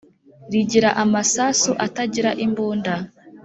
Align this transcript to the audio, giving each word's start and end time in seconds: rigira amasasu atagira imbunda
rigira 0.51 0.89
amasasu 1.03 1.71
atagira 1.85 2.29
imbunda 2.45 2.93